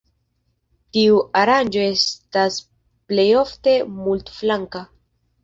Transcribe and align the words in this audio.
Tiu 0.95 1.19
aranĝo 1.41 1.83
estas 1.89 2.57
plejofte 3.13 3.77
multflanka. 4.01 4.85